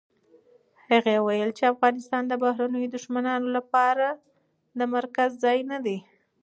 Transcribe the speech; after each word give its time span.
هغه 0.89 1.13
ویلي، 1.27 1.63
افغانستان 1.73 2.23
د 2.27 2.33
بهرنیو 2.43 2.91
دښمنانو 2.95 3.47
لپاره 3.57 4.07
د 4.77 4.81
مرکز 4.95 5.29
ځای 5.43 5.59
نه 5.71 5.77
دی. 5.85 5.97